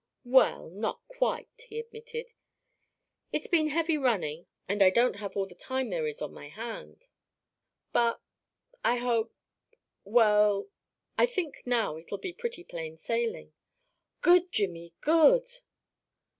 [0.25, 2.31] "Well, not quite," he admitted.
[3.31, 6.47] "It's been heavy running, and I don't have all the time there is on my
[6.49, 7.07] hands.
[7.93, 8.19] But
[8.83, 9.31] I hope
[10.03, 10.69] well,
[11.19, 13.53] I think now it'll be pretty plain sailing"
[14.21, 15.45] "Good, Jimmy, good!"